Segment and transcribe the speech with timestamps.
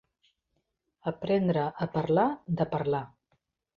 [1.11, 2.27] Aprendre a parlar,
[2.61, 3.03] de parlar.